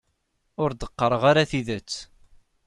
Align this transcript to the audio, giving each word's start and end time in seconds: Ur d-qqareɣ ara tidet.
Ur 0.61 0.69
d-qqareɣ 0.73 1.23
ara 1.31 1.49
tidet. 1.49 1.91